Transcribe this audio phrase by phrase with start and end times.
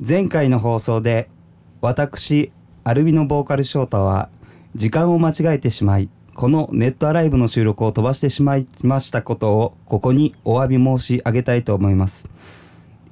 [0.00, 1.28] 前回の放送で
[1.80, 2.52] 私
[2.84, 4.28] アルビノボーカル翔太は
[4.76, 12.30] 時間を間違えてしまいこのネットアライブの収録を飛ばしてしまいましたことをここにお詫び申し上げたいと思います。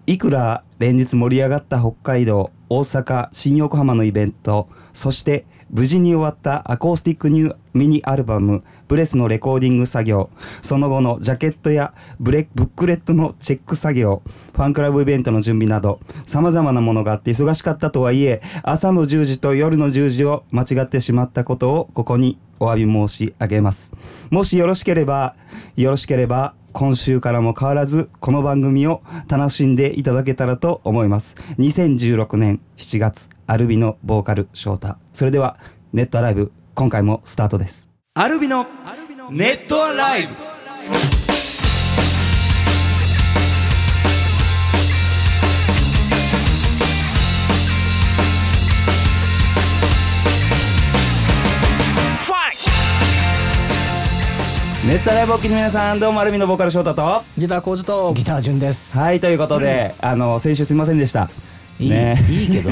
[0.07, 10.30] いくら連日盛り上がった北海道大阪新横浜のイベントそして無事に終わったアコースティックニューミニアルバムブレスのレコーディング作業。
[10.62, 14.23] その後のジャケットやブレブックレットのチェック作業。
[14.55, 23.95] ファンクラブイベントの準備など様々なものがあって忙しかったとはいえ朝の10時と夜の10時を間違ってしまったことをここにお詫び申し上げます。
[24.31, 25.37] もしよろしければ
[25.76, 31.37] よろしければ今週からも変わらずこの番組を楽しんでいただけたらと思います。
[31.59, 34.97] 2016年7月 ALvino ボーカル翔太。
[35.14, 35.59] それでは
[35.92, 37.95] Net ALive 今回もスタートです。
[38.19, 38.64] アルビの
[39.30, 40.28] ネットアライブ。
[54.89, 57.23] ネットアライブお聞きの皆さんどうもアルビのボーカル翔太と。
[57.36, 58.14] ギター工事と。
[58.14, 58.98] ギター順です。
[58.98, 61.28] はいということで、あの先週すみませんでした。
[61.78, 62.25] いい,、ね。
[62.30, 62.70] いいけど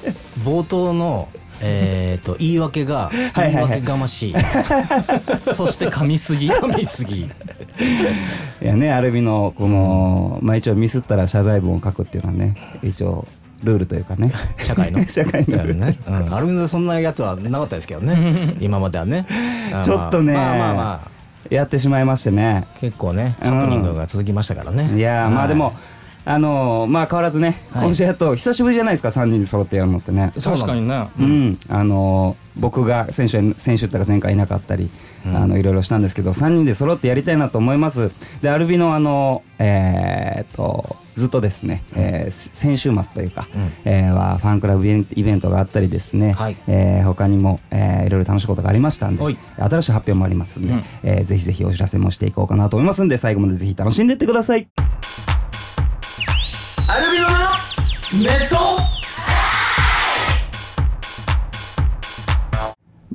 [0.42, 1.28] 冒頭の
[1.62, 4.34] えっ、と言い訳がはいはい言い訳がましい。
[5.54, 7.22] そして噛みすぎ噛みすぎ。
[7.22, 7.28] い
[8.60, 13.26] やねアルビのこの、まあ一応ミスったら謝罪文を書くっていうのはね一応
[13.62, 15.98] ルールというかね社会の 社会のルールね。
[16.06, 16.34] うん。
[16.34, 18.54] アルビノでそんなやつはなかったですけどね。
[18.60, 19.26] 今まではね。
[19.72, 21.10] あちょっとねまあまあまあ
[21.50, 24.90] やってしまいましてね結構ねうんハプニングが続きましたからね。
[24.96, 25.72] いやーまあはいでも
[26.28, 27.84] あのーまあ変わらずね、はい。
[27.84, 30.32] 今週やっと久しぶりじゃないですか3人で揃ってやるのってね。
[30.42, 31.08] 確かにね。
[31.20, 34.90] うん、あのー僕が先週先週っていうか前回いなかったり、
[35.26, 35.36] うん。
[35.36, 38.10] あのいろいろしたんですけど3人で揃ってやりたいなと思います。
[38.42, 43.72] でアルビのあのえーっとずっとですね、えー先週末というか、うん。
[43.84, 46.56] えーはファンクラブイベントがあったりですね、はい。
[46.66, 49.36] えー他にも、えーいろいろ楽しいことがありましたんではい。
[49.58, 50.84] 新しい発表もありますんで、うん。
[51.04, 54.66] えーぜひぜひお知らせもしていこうかなと思いますんで最後までぜひ楽しんでいってください
[56.96, 58.95] アルビノのネット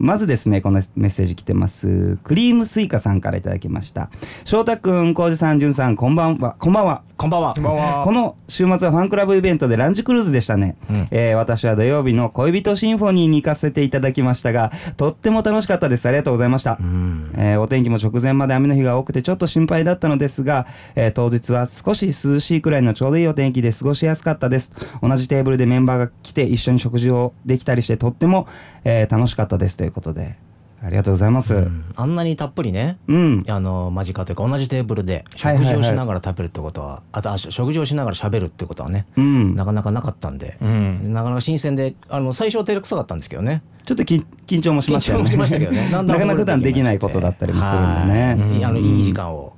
[0.01, 2.17] まずですね、このメッセージ来てます。
[2.23, 4.09] クリームスイカさんからいただきました。
[4.45, 6.56] 翔太くん、コウジさん、ジュンさん、こんばんは。
[6.57, 7.03] こんばんは。
[7.17, 7.53] こんばんは。
[7.53, 17.31] こんばんはこの週末はファンクラブイベントでランチクルーズでしたね、うんえー私は土曜日の恋人シンフォニーに行かせていただきましたがとっても楽しかったですありがとうございました、うん。
[17.38, 24.73] えーお天気も直前まで雨の日が多くてちょっと心配だったのですが、えー当日は少し涼しいくらいのちょうどいいお天気で過ごしやすかったです
[25.03, 28.47] 同じテーブルでメンバーが来て一緒に食事をできたりしてとっても、
[28.83, 30.38] えー楽しかったですということで
[30.84, 31.85] ありがとうございます、うん。
[31.96, 32.97] あんなにたっぷりね。
[33.07, 33.44] うん。
[33.47, 35.75] あの間近というか同じテーブルではいはいはい。
[35.75, 39.56] 食事をしながら食べるってことは、あとあ食事をしながら喋るってことはね、うん。
[39.56, 41.13] なかなかなかったんで、うん。
[41.13, 43.62] なかなか新鮮であの最初は照れくさかったんですけどね。
[43.85, 45.24] ちょっとき緊張もしましたよね。
[45.25, 45.90] 緊張もしましたけどね。
[45.91, 48.66] だんだなんかなか普段できないことだったりもするんでね、はい。
[48.66, 49.53] あのうんいい時間を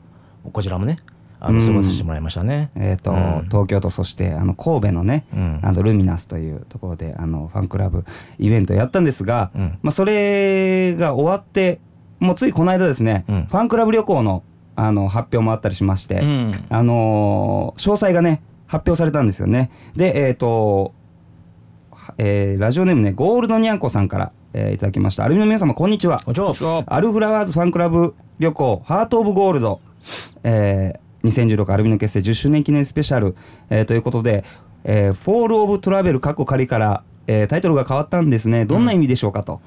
[0.51, 0.97] こちらもね
[1.43, 3.47] あのうん過ごさせてもらいましたね、えーとうん。
[3.49, 5.59] 東京都そしてあの神戸のね、うん。
[5.61, 8.05] あのルミナスというところであのファンクラブ
[8.39, 9.77] イベントをやったんですが、うん。
[9.81, 11.79] まあ、それが終わって
[12.19, 13.45] もうついこの間ですね、うん。
[13.45, 14.43] ファンクラブ旅行の
[14.75, 16.65] あの発表もあったりしまして、うん。
[16.69, 19.69] あのー詳細がね発表されたんですよね。
[19.95, 20.93] でえっ、と、
[21.91, 25.25] はえーラジオネームねゴールドニャンコさんから、えーいただきました。
[25.25, 26.21] アルミの皆様こんにちは。
[26.87, 29.79] アルフラワーズファンクラブ旅行ハート・オブ・ゴールド、
[30.43, 33.35] えー、2016アルビノ結成10周年記念スペシャル、
[33.69, 34.43] えーということで、
[34.83, 38.65] えーフォール・オブ・トラベル過去仮から、えータイトルが変わったんですね。
[38.65, 39.61] どんな意味でしょうかと、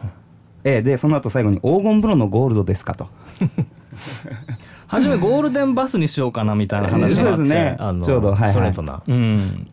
[0.65, 3.09] えーでその後最後に黄金風呂のゴールドですかと。
[4.89, 7.77] 初めゴールデンバスにしようかなみたいな話があってですね。
[8.05, 8.51] ちょうどはいはい。
[8.51, 9.67] ストレートな、うん。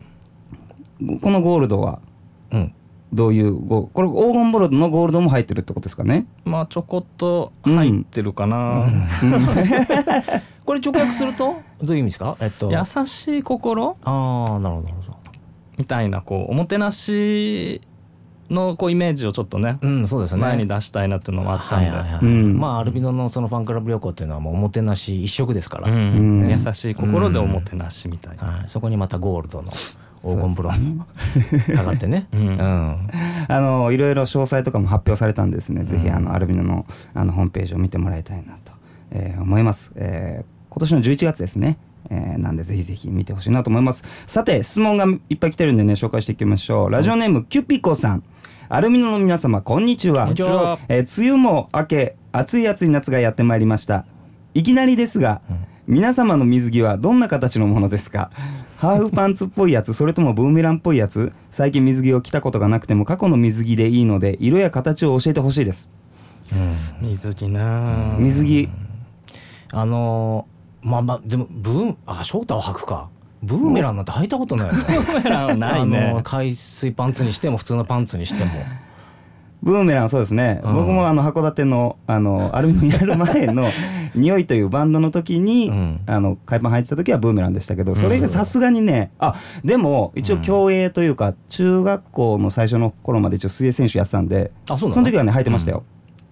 [1.20, 2.00] このゴールドは
[2.50, 2.72] うん。
[3.12, 6.26] どういうゴこれ黄金風呂のゴールドも入ってるってことですかね。
[6.44, 8.82] まあちょこっと入ってるかな、
[10.64, 11.60] これ直訳すると？
[11.84, 12.36] どういう意味ですか？
[12.40, 12.70] えっと。
[12.70, 13.96] 優しい心？
[14.04, 15.18] ああなるほどなるほど。
[15.78, 17.80] みたいなこうおもてなし
[18.50, 20.40] のこうイメージをちょっとねうんそうですね。
[20.42, 22.58] 前に出したいなっていうのもあったんで、はいはいはい、うん。
[22.58, 26.42] まあアルビノのそのファンクラブ旅行っていうのはもうおもてなし一色ですから、うん。
[26.42, 26.48] うん。
[26.48, 29.72] 優しい心でおもてなしみたいな、はい、そこにまたゴールドの
[30.22, 30.98] 黄金風呂に
[31.76, 32.48] かかってね、うん。
[32.48, 33.10] うん。
[33.48, 38.72] あのいろいろ詳細とかも発表されたんですね、ぜひあのアルビノのあのホームページを見てもらいたいなと、
[39.10, 41.78] えー思います、えー今年の11月ですね、
[42.10, 44.04] えーなんでぜひぜひ見てほしいなと思います。
[44.26, 46.90] さて質問がいっぱい来てるんでね紹介していきましょう。
[46.90, 48.24] ラジオネームキュピコさん。
[48.68, 50.22] アルミノの皆様こんにちは。
[50.24, 50.78] こんにちは。
[50.88, 54.04] えー梅雨も明け暑い暑い夏がやってまいりました。
[54.52, 55.42] いきなりですが、
[55.86, 58.32] 皆様の水着はどんな形のものですか？
[58.78, 61.32] ハーフパンツっぽいやつそれともブーメランっぽいやつ？
[61.52, 65.88] 最近水着を着たことがなくても過去の水着でいいので色や形を教えてほしいです。
[67.00, 67.60] 水着ね
[68.18, 68.68] 水着。
[69.72, 70.53] あのー
[70.84, 73.08] まあまあでもブーンあ翔太は履くか。
[73.42, 74.80] ブーメランなんて履いたことないよね。
[74.88, 78.52] ブーメランはないあのねー海水パンツにしても普通のパンツにしても。
[79.62, 80.74] ブーメランそうですね、うん。
[80.74, 83.66] 僕もあの函館のあのアルミノやる前の
[84.14, 86.00] 「匂い」というバンドの時に、うん。
[86.06, 89.34] あの海パン履いてた時はブーメランでしたけどそれがさすがにねあ
[89.64, 95.02] でも一応競泳というか、中学校の最初の頃まで一応水泳選手やってたんであそうなの？
[95.02, 95.82] の時はね履いてましたよ、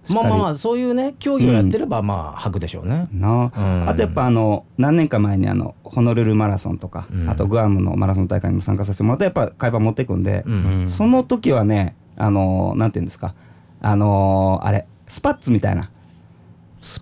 [0.09, 3.93] まあまあまああそういうね競技をやってればまあ履くでしょうね、あ。
[3.95, 7.29] とやっぱあの何年か前にあのホノルルマラソンとか、うん。
[7.29, 10.89] あとグアムのマラソン大会にも参加させてもらってやっぱ海パン持っていくんで、うん。
[10.89, 13.33] その時はねあのなんていうんですか。
[13.81, 15.89] あのあれスパッツみたいな。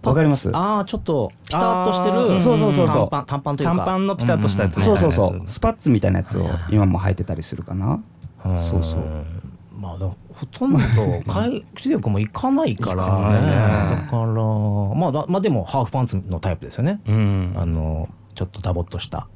[0.04, 0.56] わかります？
[0.56, 3.09] ああちょっとピタッとしてるそうそうそうそう。
[3.09, 3.75] 短パン短パンというか。
[3.77, 5.42] 短パンのピタッとしたやつねそうそうそう。
[5.47, 8.00] スパッツみたいなやつを今も履いてたりするかな。
[8.45, 8.62] うん。
[8.62, 9.01] そうそう。
[9.75, 9.97] まあ
[10.41, 13.45] ほとんど海水浴も行かないからね。
[13.45, 13.51] ね。
[14.01, 14.33] だから
[14.95, 17.53] まあだまあでもハーフパンツのタイプですよね、うん。
[17.55, 19.27] あのちょっとダボっとした、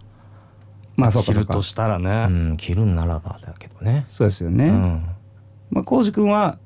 [0.96, 4.06] まあそうか着るとしたらうねん、着るんならばだけどね。
[4.08, 5.06] そうですよね、うん。
[5.70, 6.58] まあ浩司君は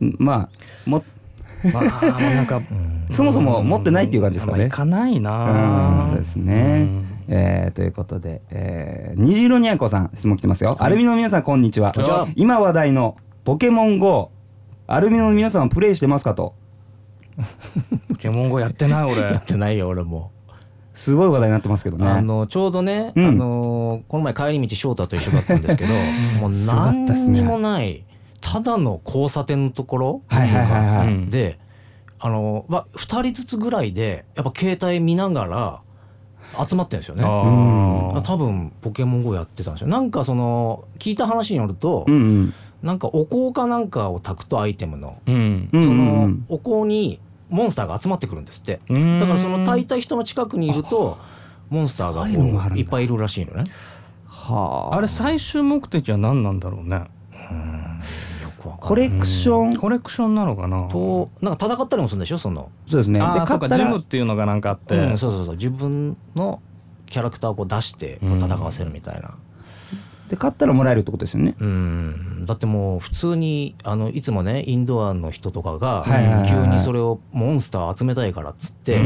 [0.00, 0.50] んま
[0.86, 1.02] あも
[1.72, 2.60] まあなんか
[3.10, 4.58] そもそも持ってないっていう感じですかね。
[4.58, 6.86] まあ行かないうんなそうですね、
[7.28, 11.92] えーということで、えー、虹色にゃんこさん質問来てますよ、アルミの皆さんこんにちは。
[11.92, 12.28] こんにちは。
[12.36, 13.16] 今話題の
[13.48, 14.30] ポケモン GO
[14.86, 16.54] アルミの皆さんはプレイしてますかと。
[18.10, 19.22] ポケモン GO やってない俺。
[19.22, 20.32] やってないよ俺も、
[20.92, 22.06] すごい話題になってますけどね。
[22.06, 23.26] あのちょうどね、うん。
[23.26, 25.94] あのこの前帰り道翔太と一緒だったんですけど
[26.42, 28.04] もう何にもない
[28.42, 31.30] ただの交差点のところはいはいはいはい、うん。
[31.30, 31.58] で
[32.18, 35.80] あの、まあ、2人ずつぐらいでやっぱ携帯見ながら
[36.68, 37.24] 集まってるんですよね。
[37.24, 39.88] あ多分ポケモン GO やってたんですよ。
[39.88, 45.68] なんかその聞いた話によると、うんうんなんかお香かなんかを炊くとアイテムの、ーうん。
[45.72, 46.44] うんそのうん。
[46.48, 48.80] お香にモンスターが集まってくるんですって。
[48.88, 49.18] うん。
[49.18, 51.18] だからその炊いた人の近くにいると
[51.70, 52.28] モンスターが
[52.76, 53.70] いっぱいいるらしいのね。
[54.26, 55.00] はあ。
[55.00, 56.96] れ最終目的は何なんだろうね。
[56.96, 57.04] よ
[58.62, 59.76] くわかコレクション？
[59.76, 60.88] コレクションなのかな。
[60.88, 62.38] となんか戦ったりもするんでしょ？
[62.38, 63.18] その、そうですね。
[63.18, 65.56] で勝ったらムっていうのがなんかあって、うん、そうそうそう。
[65.56, 66.62] 自分の
[67.06, 69.36] キャラクターをこう出してこう戦わせるみたいな、
[70.28, 71.54] で勝ったらもらえるってことですよね。
[71.58, 76.04] うん、だってもう普通にあのいつもねインドアの人とかが
[76.48, 79.00] 急にそれをモンスター集めたいからっつって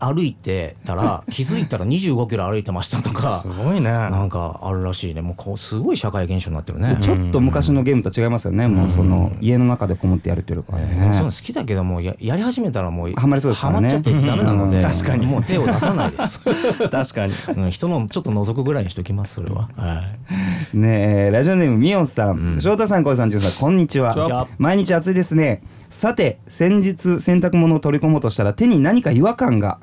[0.00, 3.90] 歩いてたら 気づいたら25キロ歩いてましたとかすごいね。
[3.90, 5.20] なんかあるらしいね。
[5.20, 6.96] もうこうすごい社会現象になってるね。
[7.00, 13.88] ちょっと昔のゲームと違いますよね、もうその家の中でこもってやるっていうかえーね、そういうの好きだけどもうややり始めたらもうハマりそうですからね。
[13.88, 14.82] ハマっちゃってダメなのでうん。
[14.82, 15.26] 確かに。
[15.26, 16.40] もう手を出さないです、
[16.90, 17.34] 確かに。
[17.56, 20.34] うん、人のちょっと覗くぐらいにしときますそれは、はい、
[20.74, 22.60] ねえラジオネームみおんさん、うん。
[22.60, 24.48] 翔太さん小井さんじゅんさんこんにちは。
[24.58, 25.62] 毎日暑いですね。
[25.88, 29.78] さて先日洗濯物を取り込もうとしたら手に何か違和感が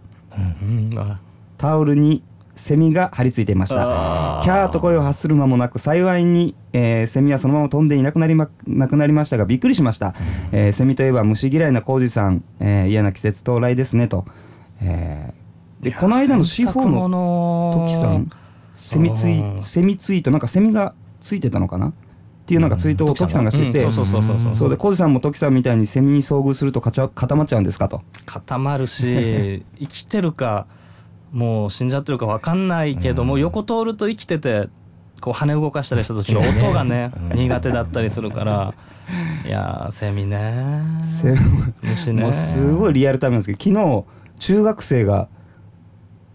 [0.62, 1.20] うんあ。
[1.58, 2.24] タオルに
[2.56, 4.42] セミが張り付いていました。
[4.44, 10.14] キャーと声を発する間もなく幸いに、えーセミはそのまま飛んでいなくなりまなくなりましたがびっくりしました、
[10.52, 14.26] えーセミといえば虫嫌いな浩二さん、えー嫌な季節到来ですねと、
[14.82, 18.30] えーでこの間の C4 ののトキさん
[18.86, 21.88] セミツイうんセミツイートなんかセミがついてたのかな？
[21.88, 21.94] っ
[22.46, 24.56] ていうなんかツイートをトキさんがしてて、うんそうそうそうそう。
[24.56, 28.04] そうで浩二さんもトキさんみたいにセミに遭遇するとかちゃ固まっちゃうんですかと。
[28.28, 30.68] 固まるし 生きてるか
[31.32, 34.70] もう死んじゃってるか分かんないけども、横通ると生きてて
[35.20, 38.74] こう羽動かしたりした時の音がね苦手だったりするから。
[39.46, 40.82] いやーセミね
[41.22, 41.38] セミ
[41.84, 44.04] 虫ねもうすごいリアルタイムなんですけど昨日
[44.40, 45.28] 中学生が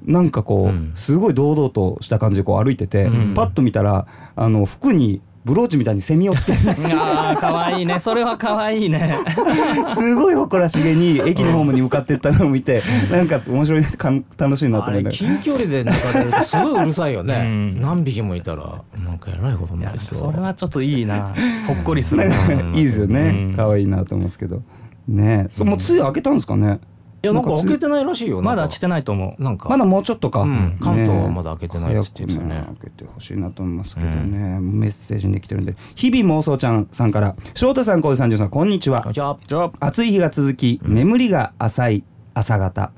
[0.04, 0.92] なんかこう、うん。
[0.96, 3.34] すごい堂々とした感じでこう歩いてて、うん。
[3.34, 6.58] パッと見たらあの服にブローチみたいにセミをつけて
[6.92, 7.98] あー可愛いね。
[7.98, 9.14] それは可愛いね。
[9.88, 17.80] すごい誇らしげに駅のホームに向かってったのを見てなんか面白いかん楽しいなと思いながら近距離で抜かれるとすごいうるさいよね、 うん。
[17.80, 20.18] 何匹もいたらなんかえらいことにいやなりそう。
[20.18, 21.34] それはちょっといいな。
[21.66, 22.36] ほっこりするな。
[22.46, 22.48] ん。
[22.48, 23.20] なかいいですよね。
[23.20, 23.54] うん。
[23.56, 24.62] 可愛いなと思うんですけど。
[25.08, 25.48] ね。
[25.52, 26.80] そうもうつい開けたんですかね？
[27.22, 28.74] いやなんか開けてないらしいよまだなんか。
[28.74, 29.42] 来てないと思う。
[29.42, 29.68] なんか。
[29.68, 30.78] まだもうちょっとか、うん。
[30.80, 32.54] 関東はねまだ開けてないっつって言ってたね。
[32.54, 35.76] 早く開けてほしいなと思いますけどね、メッセージに来てるんで。
[35.96, 37.36] 日々妄想ちゃんさんから。
[37.54, 39.06] 翔太さん小井さんさんこんにちは。
[39.80, 42.92] 暑い日が続き眠りが浅い朝方。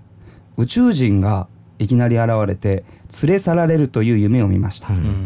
[0.57, 1.49] 宇宙人が
[1.79, 2.85] いきなり現れて
[3.23, 5.25] 連れ去られるという夢を見ました、うん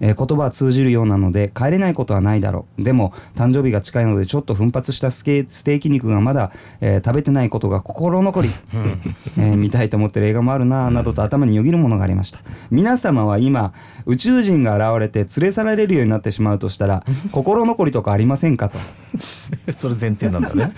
[0.00, 2.82] えー言葉は通じるようなので帰れないことはないだろう。
[2.82, 8.50] でも誕生日が近いのでちょっと奮発したスケステーキ肉がまだ、えー食べてないことが心残り、
[9.38, 12.40] えー見たいと思ってる映画もあるなぁなどと頭によぎるものがありました。
[12.70, 13.72] 皆様は今
[14.06, 18.78] 宇宙人が現れて連れ去られるようになってしまうとしたら 心残りとかありませんかと。
[19.72, 20.72] それ前提なんだね。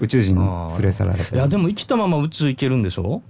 [0.00, 0.42] 宇宙人に
[0.78, 3.22] 連れ去られていやでも生きたまま宇宙行けるんでしょ？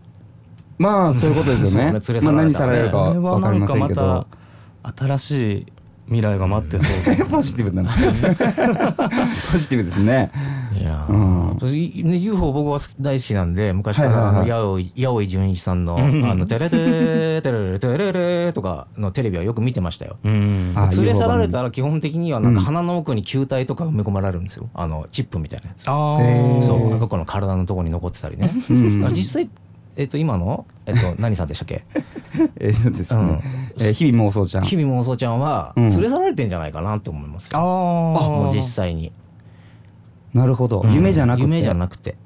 [0.79, 1.93] まあそういうことですよね。
[1.93, 2.33] ね連れ去られた。
[2.33, 4.27] らねまあ、何されるかあれはわかりませんけど。
[4.31, 4.42] た
[4.83, 5.67] 新しい
[6.07, 7.27] 未来が待ってそう。
[7.31, 7.91] ポジティブだな。
[9.53, 10.31] ポジティブですね。
[10.79, 12.21] いやー、うん。
[12.21, 16.01] UFO 僕は大好きなんで昔から八尾純一さんの「あ
[16.35, 18.13] のテレテレテレレテレ
[18.47, 20.17] レ」とかのテレビはよく見てましたよ。
[20.25, 20.73] うん。
[20.75, 24.69] あ連れ去られたら基本的にはなんか鼻の奥に球体とか埋め込まれるんですよ。
[24.75, 25.85] あのチップみたいなやつ。
[25.87, 26.19] あ
[26.63, 29.49] そうどこの体のところに残ってたりね、う実際
[29.97, 30.67] えっと今の？
[30.87, 31.85] えっと 何さんでしたっけ？
[32.57, 33.29] えーとですね、うん。
[33.79, 34.65] えー日々妄想ちゃん。
[34.65, 35.89] 日々妄想ちゃんはうん。
[35.91, 39.13] 連れ去られてんじゃないかなって思いますよ、あもあう実際に。
[40.35, 40.95] なるほど、うん。
[40.95, 41.43] 夢じゃなくて？
[41.45, 42.17] 夢じゃなくて。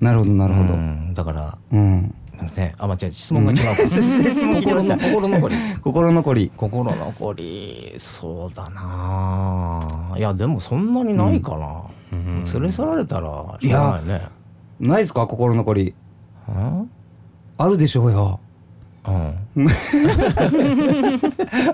[0.00, 0.74] なるほどなるほど。
[0.74, 1.14] うん。
[1.14, 2.14] だからうん、
[2.56, 3.58] ねあ間違え質問が違う
[4.62, 5.56] 心の心残り。
[5.82, 6.50] 心残り。
[6.56, 7.94] 心残り。
[7.98, 10.10] そうだな。
[10.12, 11.82] あいやでもそんなにないかな、
[12.12, 12.44] うん。
[12.44, 14.20] 連れ去られたらしょうがないね。
[14.80, 15.26] ないですか？
[15.26, 15.82] 心残り。
[15.82, 15.94] うん
[17.58, 18.40] あるでしょうよ。
[19.04, 19.34] うん。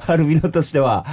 [0.06, 1.04] アルビノとしては。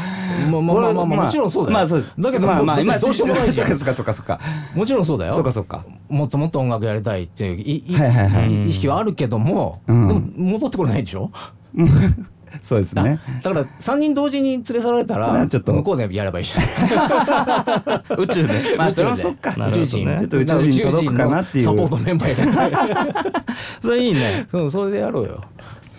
[0.49, 1.73] まあまあまあまあまあもちろんそうだよ。
[1.73, 2.13] まあそうです。
[2.17, 3.77] だけどまあまあ今どうしようもないじゃん。
[3.77, 4.39] そっかそっかそっか。
[4.73, 5.33] もちろんそうだよ。
[5.33, 5.83] そっかそっか。
[6.07, 8.69] もっともっと音楽やりたいっていういいはいはいはい。
[8.69, 10.07] 意識はあるけども、うん。
[10.07, 11.31] でも戻ってこれないでしょ、
[12.61, 13.19] そうですね。
[13.41, 15.73] だから3人同時に連れ去られたらちょっと。
[15.73, 16.63] 向こうでやればいいじゃん。
[18.19, 18.75] 宇宙で。
[18.77, 21.65] まあそれは宇宙でそっか宇宙人ちょっと宇宙人届くかなっていう。
[21.65, 23.45] サポートメンバー入れて。
[23.81, 24.47] それいいね。
[24.51, 25.41] うんそれでやろうよ、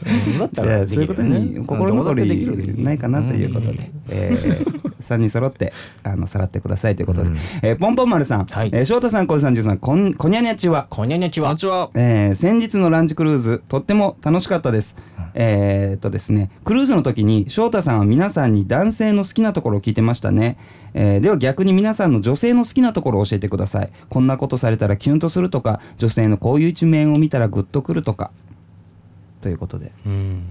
[0.07, 4.65] うん、だったらそういうことに心残りないかなということで、え
[5.01, 5.73] 3 人揃って
[6.03, 7.31] あのさらってくださいということで、
[7.63, 8.71] えーポンポン丸さん、はい。
[8.73, 10.87] えー翔太さん小路さんジュンさんこんこにゃにゃちは。
[10.91, 11.91] こんにゃにゃちは。
[11.95, 14.97] えー先日のランチクルーズとっても楽しかったです。
[15.39, 20.57] えーっとですねクルーズの時に翔太さんは皆さんに男性の好きなところを聞いてましたね、
[20.95, 23.93] えーでは逆に皆さんの女性の好きなところを教えてください。
[24.09, 28.31] こんなことされたらキュンとするとか女性のこういう一面を見たらグッとくるとか。
[29.41, 29.93] ということで。
[30.07, 30.45] うん。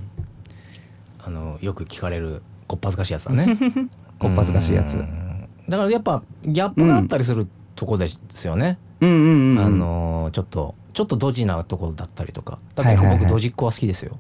[1.20, 3.58] あのよく聞かれるこっぱずかしいやつだね。
[4.20, 4.94] こっぱずかしいやつ。
[4.94, 5.48] うん。
[5.68, 12.60] だからやっぱギャップがあったりするとこですよね、うんうんうんあのちょっとちょっとドジなところだったりとか。
[12.75, 14.18] だってはいはいはい僕ドジっ子は好きですよ、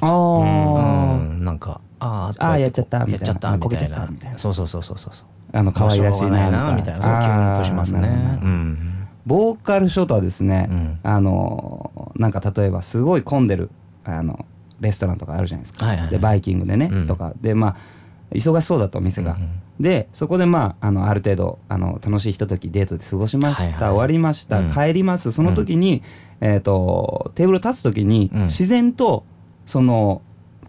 [0.00, 1.20] あー。
[1.20, 1.44] うん。
[1.44, 3.12] なんかあーあーやっちゃったみたいな。
[3.12, 4.38] やっちゃったみたいこけちゃなったみたいな。
[4.38, 5.14] そうそうそうそうそう。
[5.14, 7.02] そうあの可愛らしいなみたいな。
[7.02, 8.38] そうキュンとしますね。
[8.42, 9.08] うん。
[9.26, 10.98] ボーカルショートはですね、うん。
[11.02, 13.70] あのなんか例えばすごい混んでる
[14.04, 14.44] あの
[14.80, 16.12] レストランとかあるじゃないですか、はいはいはい。
[16.12, 17.06] でバイキングでね、うん。
[17.06, 17.32] とか。
[17.40, 17.76] でまあ
[18.32, 19.50] 忙しそうだとお店が、うんうん。
[19.80, 24.70] でそこでまああのある程度あの楽しいひとときデートで過ごしました、はいはい終わりました、うん。
[24.70, 25.32] 帰ります。
[25.32, 26.02] その時に、
[26.40, 28.42] えー、とテーブル立つ時に、うん。
[28.44, 29.24] 自然と
[29.70, 30.20] その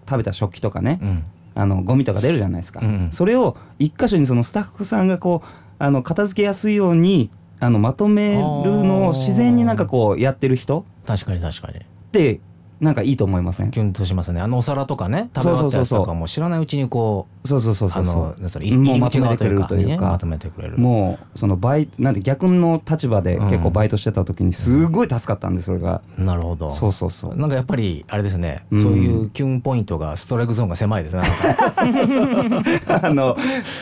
[0.07, 1.23] 食べた食器とかね、うん。
[1.53, 3.11] あのゴミとか出るじゃないですか、うんうん。
[3.11, 5.47] それを一箇所にそのスタッフさんがこう
[5.79, 7.29] あの片付けやすいように
[7.59, 10.85] あのまとめるのを自然になんかこうやってる人。
[11.05, 11.79] 確かに確かに。
[11.79, 11.81] っ
[12.11, 12.39] て
[12.81, 13.69] なんかいいと思いません？
[13.69, 14.41] キュンとしますね。
[14.41, 18.49] あのお皿とかね食べ終わったやつとかも知らないうちにこうそうそうそうそうそう。
[18.49, 20.05] それ入りもうまとめ口側というてくれるというか。
[20.05, 20.77] まとめてくれる。
[20.79, 26.71] もうそのバイなんで逆の立場で結構バイトしてた時にすごい助かったんでそれが、なるほど。
[26.71, 27.35] そうそうそう。
[27.35, 28.79] なんかやっぱりあれですね、うん。
[28.81, 31.21] そういうキュンポイントがストライクゾーンが狭いですね
[33.01, 33.37] あの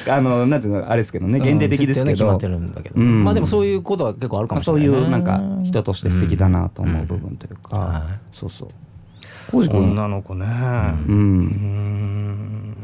[0.09, 3.23] あのなんていうのあれですけどね限定的ですけど、うんまってるんだけど、うん。
[3.23, 8.19] まあでもそういうことは結構あるかもしれない、ね、いうなんか人として素敵だなと思う部分というか、はい。
[8.31, 8.69] そうそう
[9.51, 10.45] 浩司君女の子ね。
[10.45, 11.39] ううん。
[11.47, 12.75] ん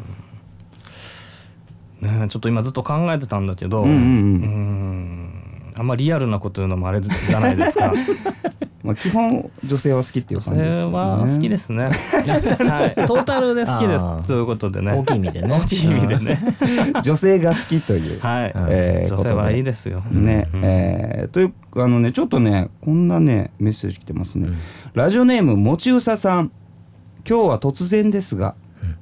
[2.01, 5.31] ねちょっと今ずっと考えてたんだけどうん。
[5.77, 7.91] あんまリアルなこと言うのもあれじゃないですか
[8.85, 10.91] まあ、基本女性は好きっていうそ感じですよね。
[10.91, 11.83] れは好きですね。
[11.85, 12.95] はい。
[13.07, 14.27] トータルで好きです。
[14.27, 14.91] ということでね。
[14.91, 15.47] 大きい意味でね。
[15.51, 16.39] 大きい意味でね。
[17.01, 18.53] 女性が好きという、 はい。
[18.69, 20.01] えー女性はいいですよ。
[20.11, 20.61] ね、うん。
[20.63, 24.55] えーというあのねちょっとねこんなねメッセージ来てますね、うん。
[24.93, 26.51] ラジオネームもちうささん。
[27.27, 28.95] 今日は突然ですが、うん。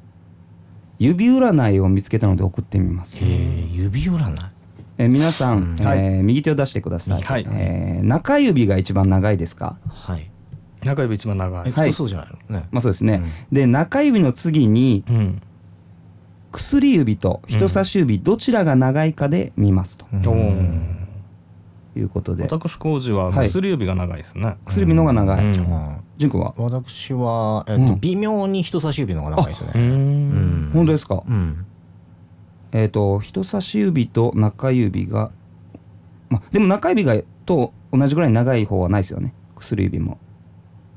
[0.97, 4.52] 指占いを見つけたので送ってみます、えー指占い？
[4.97, 5.85] えー皆さん、うん。
[5.85, 5.99] はい。
[5.99, 7.47] えー右手を出してください、はい。
[7.49, 9.77] えー中指が一番長いですか？
[9.87, 10.29] はい。
[10.83, 11.71] 中指一番長い。
[11.71, 11.91] はい。
[11.91, 12.59] 通そうじゃないの？
[12.59, 15.41] ね、まあそうですね、で中指の次にうん。
[16.51, 20.05] 薬指と人差し指どちらが長いかで見ますと。
[21.95, 23.47] いうことで、私工事ははい。
[23.49, 24.57] 薬指が長いですね。
[24.65, 25.47] 薬指の方が長い、うん。
[25.47, 25.53] うん。
[25.53, 26.53] じゃあ淳君は？
[26.57, 27.99] 私は、えっとうん。
[27.99, 29.71] 微妙に人差し指の方が長いですね。
[29.75, 30.71] うん。
[30.73, 31.65] 本当ですか、うん
[32.73, 35.31] えっ、と人差し指と中指が
[36.29, 37.15] までも中指が
[37.45, 39.33] と同じぐらい長い方はないですよね。
[39.55, 40.17] 薬指も。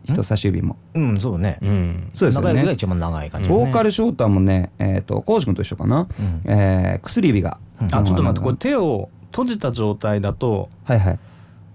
[0.05, 0.77] 人差し指も。
[0.95, 1.59] うんそうね。
[1.61, 2.11] うん。
[2.15, 2.49] そうですよね。
[2.49, 6.09] 中指が一番長い感じ、ね、ボーカルショーターもねえっ、と浩司君と一緒かな、
[6.47, 6.51] うん。
[6.51, 7.87] えー薬指が、うん。
[7.87, 11.19] あちょっと待ってこれれ手を閉じた状態だとはいはい。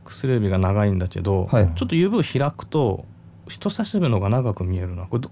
[0.06, 3.06] 薬指が長いんだけど、はいちょっと指を開くと
[3.48, 5.04] 人差し指の方が長く見えるな。
[5.04, 5.30] これど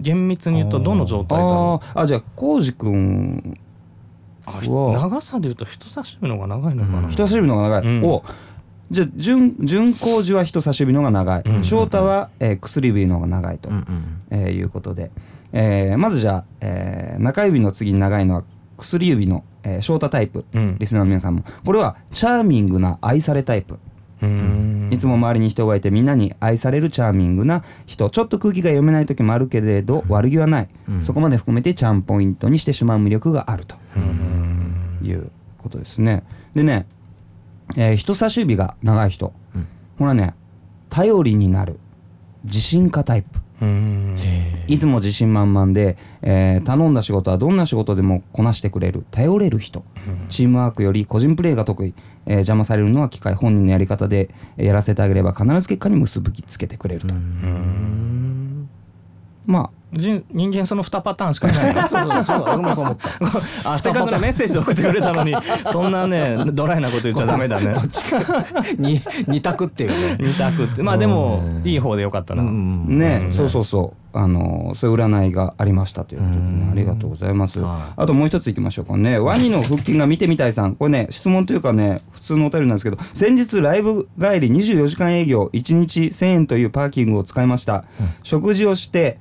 [0.00, 3.58] 厳密に言うとどの状態だろあーあじゃあ浩司君
[4.46, 8.04] 長さで言うと人差し指の方が長いのかな、うん人差し指の方が長い、うん。
[8.04, 8.24] お
[8.90, 15.10] じゃあ順順浩司は人差し指の方が長い、うん翔太は、えー薬指の方が長いと、うんうんえーいうことで、
[15.52, 18.44] えーまずじゃあ、えー中指の次に長いのは
[18.76, 20.46] 薬指の、えー、翔太タイプ。
[20.54, 20.76] うん。
[20.78, 21.44] リスナーの皆さんも。
[21.64, 23.80] これはチャーミングな愛されタイプ、うん
[24.90, 28.10] いつも周りに人がいてみんなに愛されるチャーミングな人。
[28.10, 31.02] ちょっと空気が読めない時もあるけれど悪気はない、うん。
[31.02, 36.24] そこまで含めてチャームポイントにしてしまう魅力があるとうんいうことですね。
[36.54, 36.86] でね、
[37.76, 39.62] えー人差し指が長い人、うん。
[39.62, 39.68] こ
[40.00, 40.34] れはね
[40.88, 41.78] 頼りになる
[42.44, 43.28] 自信家タイプ。
[43.34, 43.42] うん
[44.66, 49.84] いつも自信満々で、えー頼んだ仕事はどんな仕事でもこなしてくれる頼れる人。
[50.28, 51.94] チームワークより個人プレーが得意、
[52.26, 58.68] えー邪魔されるのは機械本人のやり方でえーやらせてあげれば必ず結果に結びつけてくれると、うん。
[59.46, 61.74] ま人人間その2パターンしかいない。
[61.74, 63.10] の そうそうそう俺もそう思った。
[63.72, 65.34] あせっかくねメッセージ送ってくれたのに
[65.72, 67.72] そんなねドライなこと言っちゃダメだね。
[68.78, 70.16] に二択っていうね。
[70.20, 70.82] 二択って。
[70.82, 73.96] まあでもうんいい方でよかったな、あね、そうそうそう。
[74.12, 76.70] あのーそういう占いがありましたということでねうん。
[76.72, 77.60] ありがとうございます。
[77.60, 77.92] はい。
[77.96, 79.18] あともう一ついきましょうかね。
[79.18, 80.74] ワニの腹筋が見てみたいさん。
[80.74, 87.84] これね質問というかね普通のお便りなんですけど先日ライブ帰り24時間営業1日1000円というパーキングを使いました、
[88.22, 89.18] 食事をして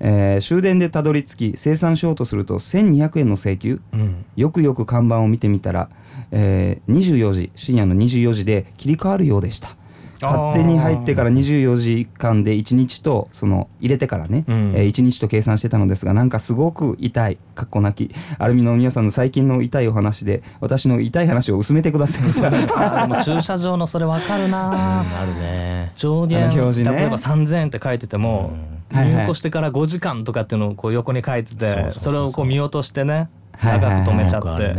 [0.00, 3.80] えー終電でたどり着き生産しようとすると1200円の請求。
[3.92, 4.24] うん。
[4.36, 5.88] よくよく看板を見てみたら、
[6.30, 9.76] えー24時深夜の24時で切り替わるようでした。
[10.22, 14.72] 勝手に入ってから24時間で1日とその入れてからね、うん。
[14.74, 18.14] えー1日と計算してたのですがなんかすごく痛いかっこ泣き。
[18.38, 22.24] アルミの皆さんの最近の痛いお話で私の痛い話を薄めてください
[23.24, 25.92] 駐車場のそれわかるな、あるね。
[25.94, 26.96] 上限あの表示ね。
[26.96, 33.28] 例えば3000円って書いてても、うん入庫してから5時間とかっていうのをこう横に書いててそれをこう見落としてね
[33.62, 34.74] 長く止めちゃって。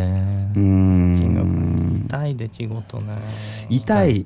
[2.06, 3.18] 痛い出来事ね
[3.70, 4.26] 痛い。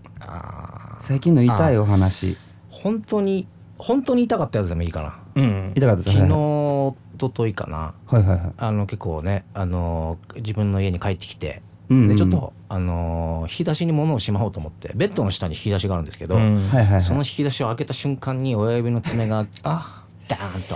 [1.00, 2.38] 最近の痛いお話。
[2.70, 5.02] 本当に本当に痛かったやつでもいいか
[5.36, 5.42] な。
[5.42, 5.72] うん。
[5.76, 7.94] 痛かったです昨日はい一昨日かな。
[8.08, 8.54] はいはいはい。
[8.58, 16.56] あの結構ねあの自分の家に帰ってきてうんうんでちょっとあの引き出しに物をしまおうと思ってベッドの下に引き出しがあるんですけど、うん。
[16.70, 17.02] はいはいはい。
[17.02, 20.04] その引き出しを開けた瞬間に親指の爪があ。
[20.28, 20.76] ダーンと、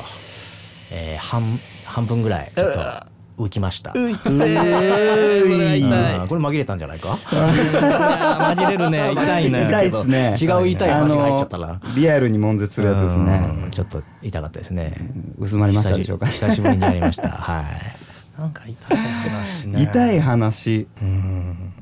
[0.96, 1.42] えー半
[1.86, 2.80] 半分ぐらいちょっと
[3.44, 3.92] 浮きました。
[3.96, 4.14] うい。
[4.14, 6.28] ってーそれは痛い。
[6.28, 7.10] これ紛れたんじゃないか？
[7.22, 9.12] 紛れるね。
[9.18, 9.66] 痛いね。
[9.70, 10.36] 痛いっすね。
[10.42, 11.80] 違う痛い話が入っちゃったな。
[11.96, 13.68] リアルに悶絶するやつですうんね。
[13.72, 14.94] ちょっと痛かったですね。
[15.38, 16.26] 薄まりましたでしょうか。
[16.28, 17.30] 久し久しぶりにやりました。
[17.30, 18.03] はい
[18.38, 19.84] なんか痛い話ね。
[19.84, 20.88] 痛い話。
[21.02, 21.74] うん。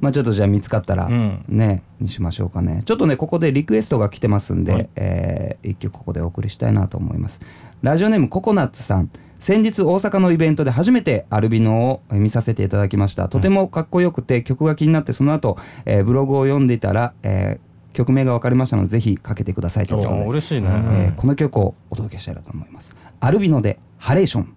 [0.00, 1.44] まあちょっとじゃあ見つかったらうん。
[1.48, 2.82] ね、にしましょうかね。
[2.86, 4.88] ちょっとねここでリクエストが来てますんで、はい。
[4.96, 7.40] えー一曲ここでお送りしたいなと思います。
[7.82, 9.10] ラジオネームココナッツさん。
[9.38, 13.28] 先日大阪のイベントで初めてアルビノをえー見させていただきました。
[13.28, 20.68] とてもかっこよくて曲が気になってその後、えーブログを読んでいたら、えー曲名が分かりましたのでぜひかけてくださいと嬉しいね。
[20.70, 22.96] えーこの曲をお届けしたいなと思います。
[23.20, 24.56] アルビノでハレーション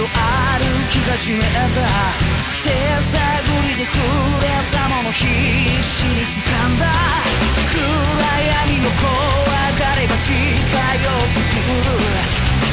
[0.00, 0.10] を歩
[0.90, 1.46] き始めた
[2.62, 3.18] 手探
[3.68, 3.98] りで触
[4.42, 5.26] れたもの必
[5.82, 6.86] 死に掴んだ
[7.66, 7.78] 暗
[8.46, 9.08] 闇を怖
[9.78, 11.98] がれば近寄ってくる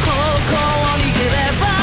[0.03, 0.11] こ
[0.49, 1.74] こを逃げれば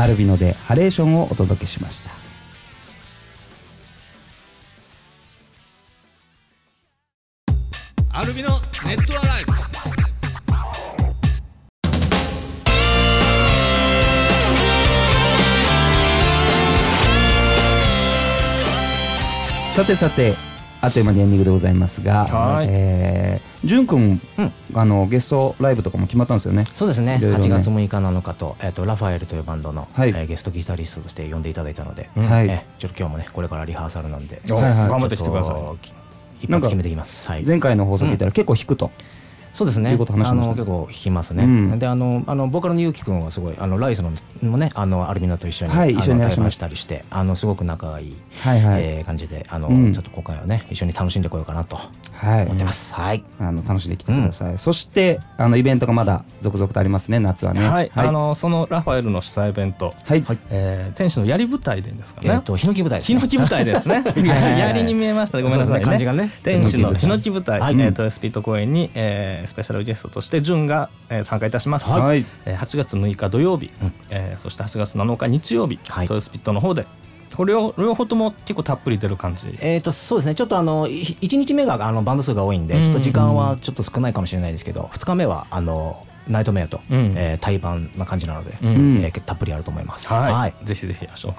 [0.00, 2.10] アルビノでハレーションをお届けしました。
[8.18, 8.48] アルビの
[8.86, 9.52] ネットアライブ。
[19.70, 20.34] さてさて
[20.82, 22.66] あっという間にエンディングでございますが、はい。
[22.70, 24.52] えー、じゅんくん、うん。
[24.74, 26.64] あのゲストライブとかも決まったんですよね。
[26.72, 27.18] そうですね。
[27.18, 27.44] いろいろね。
[27.46, 30.08] 8月6日7日と,、えー、とラファエルというバンドの、はい。
[30.08, 32.48] えーゲストギタリストとして呼んでいただいたので、はい。
[32.48, 34.88] えーちょっと今日もねこれからリハーサルなんでおはいはい。
[34.88, 35.56] 頑張ってきてください。
[36.42, 37.28] 一なんか発決めていきます。
[37.28, 37.44] はい。
[37.44, 38.90] 前回の放送聞いたら結構弾くと。
[39.52, 39.92] そうですね。
[39.92, 41.78] いうこと話しあましたの結構弾きますね、うん。
[41.78, 48.82] であのあのボーカルのゆうきくんはすごいあのライスのもねあのアルミナと一緒に、はい一緒に対バンしたりしてあのすごく仲がいい、はいはい。
[48.82, 49.92] えー感じであの、うん。
[49.92, 51.76] ちょっと今回はね一緒に楽しんでこようかなと。
[52.12, 52.44] はい。
[52.44, 53.24] 思ってます、はい。
[53.38, 54.58] あの楽しんできてください。
[54.58, 57.68] そしてあのイベントがまだ続々とありますね夏はね。
[57.68, 62.30] はい、あのそのラファエルの主催イベント、はい、えー天使の槍舞台でいいんですかね。
[62.30, 62.40] えっ、。
[62.42, 63.18] とヒノキ舞台ですね。
[63.18, 64.04] ヒノキ舞台ですね。
[64.58, 65.40] 槍に見えました。
[65.40, 66.12] ごめんなさいね。
[66.12, 67.74] ね天使のヒノキ舞台、はい。
[67.74, 71.90] えー、トヨスピート公演に、えースペシャルゲストとしてジュンが、えー参加いたします。
[71.90, 72.24] はい。
[72.44, 73.92] えー8月6日土曜日、うん。
[74.10, 76.08] えーそして8月7日日曜日、はい。
[76.08, 76.86] トヨスピットの方で。
[77.34, 79.56] これを両方とも結構たっぷり出る感じ。
[79.62, 80.34] えー、とそうですね。
[80.34, 82.82] ちょっとあの1日目があのバンド数が多いんで、うん。
[82.82, 87.14] ちょっと時間はちょっと少ないかもしれないですけど2日目はあのナイトメアと、うん。
[87.16, 89.00] えー対バンな感じなので、うん。
[89.02, 90.12] えーたっぷりあると思います。
[90.12, 91.34] はい、ぜひぜひ足を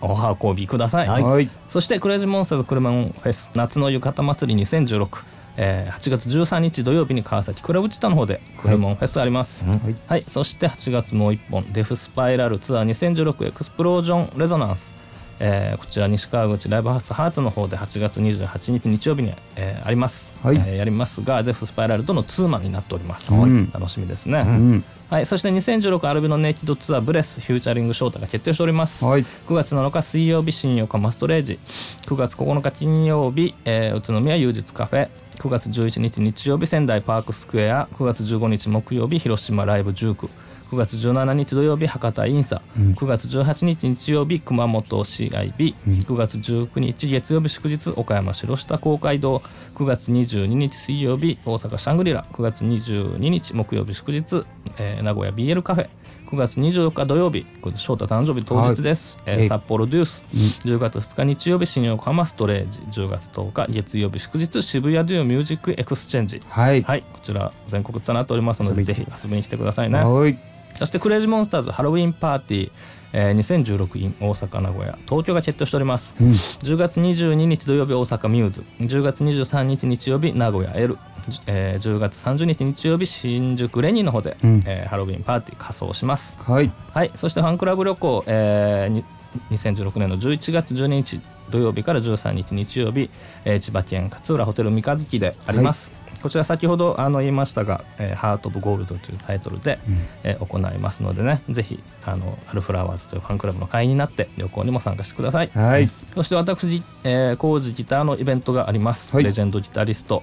[0.00, 1.08] お運びください。
[1.08, 1.22] はい。
[1.22, 5.24] はいそしてクレイジーモンスターズ車フェス夏の浴衣祭り2016、
[5.56, 9.64] えー8月13日土曜日に川崎クラブチタの方でクレモンフェスあります。
[9.66, 9.96] うん。
[10.06, 14.94] はい、そして8月もう一本デフスパイラルツアー2016エクスプロージョンレゾナンス、
[15.40, 20.56] えーこちら西川口ライブハウスハーツの方で8月28日日曜日に、えーあります、はい。
[20.56, 24.84] えーやりますがデフスパイラルとのツーマンになっております、うん楽しみですね、うん。
[25.10, 29.24] はい、そして2016アルビノネイキッドツアーブレスフューチャリングショータが決定しております、はい。
[29.46, 31.58] 9月7日水曜日新横浜ストレージ。
[32.06, 37.88] 9月9日金曜日、えー宇都宮休日カフェ9月11日日曜日仙台パークスクエア。
[37.92, 40.28] 9月15日木曜日広島ライブ19
[40.70, 42.92] 9月17日土曜日博多インサ、うん。
[42.92, 45.94] 9月18日日曜日熊本 CIB、うん。
[45.94, 49.42] 9月19日月曜日祝日岡山城下公会堂。
[49.74, 52.24] 9月22日水曜日大阪シャングリラ。
[52.32, 54.44] 9月22日木曜日祝日、
[54.78, 55.88] えー名古屋 BL カフェ
[56.32, 60.40] 9月24日土曜日翔太誕生日当日です、えーえい札幌 DUCE、うん。
[60.40, 62.80] 10月2日日曜日新横浜ストレージ。
[62.90, 66.40] 10月10日月曜日祝日渋谷 duo MUSIC EXCHANGE。
[66.48, 66.80] はい。
[66.80, 67.02] はい。
[67.02, 69.98] こちら全国ツアーなっておりますのでぜひ遊びに来てくださいね。
[69.98, 70.38] はい。
[70.78, 72.70] そして Crazy Monsters Halloween Party、
[73.12, 76.30] えー2016 in 大阪名古屋東京が決定しております、うん。
[76.30, 78.64] 10月22日土曜日大阪 MUSE。
[78.80, 80.96] 10月23日日曜日名古屋 L、
[81.46, 84.62] えー10月30日日曜日新宿レニーの方で、うん。
[84.66, 86.36] えーハロウィンパーティー仮装します。
[86.42, 86.70] はい。
[86.92, 87.10] はい。
[87.14, 89.04] そしてファンクラブ旅行、えーに
[89.50, 93.08] 2016年の11月12日土曜日から13日日曜日、
[93.44, 95.90] えー千葉県勝浦ホテル三日月であります、
[96.22, 100.06] こちら先ほどあの言いましたが「えーハート・オブ・ゴールド」というタイトルで、うん。
[100.24, 105.50] えー行いますのでねぜひあのアルフラワーズというファンクラブの会員になって旅行にも参加してください。
[105.54, 105.88] はい。
[106.14, 109.24] そして私、えー、工事ギターのイベントがあります、はい。
[109.24, 110.22] レジェンドギタリスト、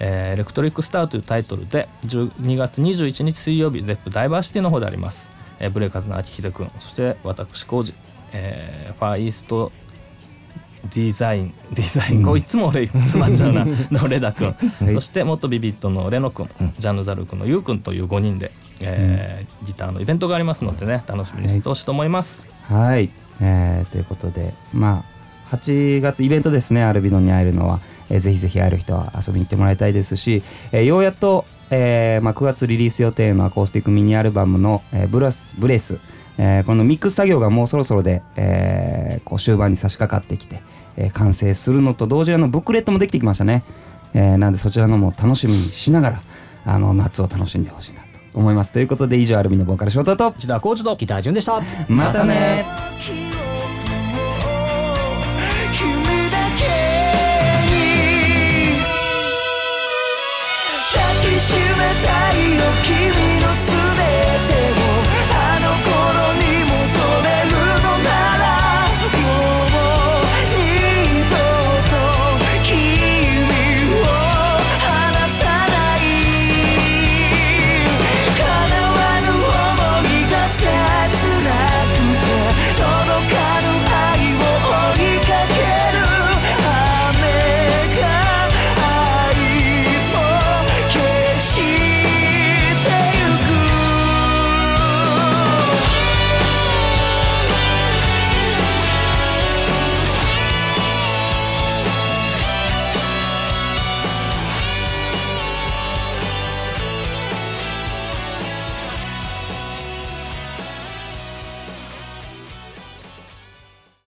[0.00, 7.94] えー Electric Star というタイトルで12月21日水曜日 Zepp DiverCity の方であります、えー BREAKERZ の AKIHIDE 君そして私 KOJI、
[8.32, 9.72] えー Far East
[10.94, 14.54] Dizain、Dizain、こういつも俺詰まっちゃうな の Leda 君、
[14.88, 14.94] い。
[14.94, 16.48] そして元 ViViD の RENO 君、
[16.78, 25.04] Janne Da Arc の you 君という5人で、えーギターのイベントがありますのでね楽しみにしてほしいと思います、はい、えーということでま
[25.50, 27.80] あ8月イベントですねアルビノに会えるのは、
[28.10, 30.42] えーぜひぜひ会える人は遊びに行ってもらいたいですし、
[30.72, 35.98] えーようやっと、えーまあ、9月リリース予定のアコースティックミニアルバムの「えーブラスブレス」
[36.38, 40.62] えーこのミックス作業がもうそろそろで、えーこう終盤に差し掛かってきて、
[40.96, 43.64] えー完成するのと同時にあのブックレットもできてきましたね、
[44.14, 46.22] えーなんでそちらのも楽しみにしながら
[46.64, 48.72] あの夏を楽しんでほしいなと思います。
[48.72, 51.62] ということで以上アルビノボーカル翔太と木田浩二とギター順でした。
[51.88, 52.66] またね。
[53.00, 53.37] 君